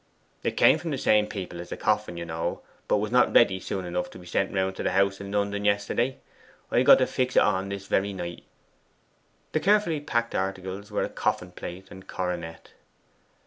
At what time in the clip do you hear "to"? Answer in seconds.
4.09-4.17, 4.75-4.81, 6.97-7.05